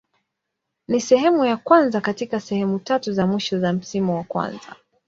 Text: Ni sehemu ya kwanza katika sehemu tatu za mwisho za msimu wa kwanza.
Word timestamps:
Ni 0.87 1.01
sehemu 1.01 1.45
ya 1.45 1.57
kwanza 1.57 2.01
katika 2.01 2.39
sehemu 2.39 2.79
tatu 2.79 3.13
za 3.13 3.27
mwisho 3.27 3.59
za 3.59 3.73
msimu 3.73 4.15
wa 4.15 4.23
kwanza. 4.23 4.75